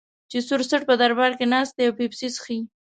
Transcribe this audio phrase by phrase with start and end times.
[0.29, 2.57] چې سور څټ په دربار کې ناست دی او پیپسي څښي.